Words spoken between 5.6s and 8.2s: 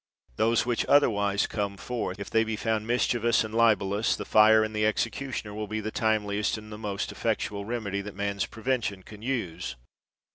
be the timeliest and the most effectual remedy that